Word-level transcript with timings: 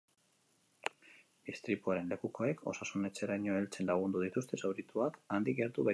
Istripuaren 1.53 2.09
lekukoek 2.13 2.65
osasun-etxeraino 2.73 3.59
heltzen 3.59 3.93
lagundu 3.93 4.25
dituzte 4.27 4.61
zaurituak, 4.63 5.25
handik 5.37 5.61
gertu 5.63 5.73
baitzegoen. 5.73 5.89